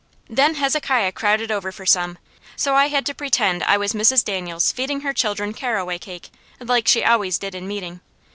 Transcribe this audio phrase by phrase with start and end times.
[0.27, 2.17] Then Hezekiah crowded over for some,
[2.55, 4.25] so I had to pretend I was Mrs.
[4.25, 8.01] Daniels feeding her children caraway cake, like she always did in meeting.